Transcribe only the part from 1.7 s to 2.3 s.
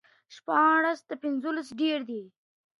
ډېر دي.